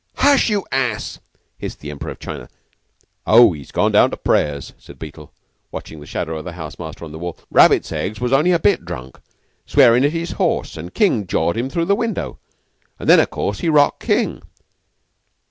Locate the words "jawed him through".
11.27-11.85